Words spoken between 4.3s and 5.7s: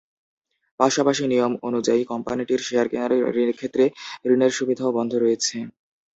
ঋণসুবিধাও বন্ধ রয়েছে।